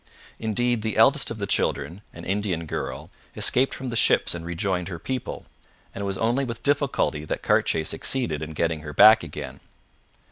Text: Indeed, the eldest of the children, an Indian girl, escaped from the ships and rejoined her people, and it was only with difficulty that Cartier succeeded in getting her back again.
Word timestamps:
Indeed, 0.39 0.81
the 0.81 0.97
eldest 0.97 1.29
of 1.29 1.37
the 1.37 1.45
children, 1.45 2.01
an 2.11 2.25
Indian 2.25 2.65
girl, 2.65 3.11
escaped 3.35 3.75
from 3.75 3.89
the 3.89 3.95
ships 3.95 4.33
and 4.33 4.43
rejoined 4.43 4.87
her 4.87 4.97
people, 4.97 5.45
and 5.93 6.01
it 6.01 6.05
was 6.05 6.17
only 6.17 6.43
with 6.43 6.63
difficulty 6.63 7.23
that 7.23 7.43
Cartier 7.43 7.83
succeeded 7.85 8.41
in 8.41 8.53
getting 8.53 8.79
her 8.79 8.93
back 8.95 9.21
again. 9.21 9.59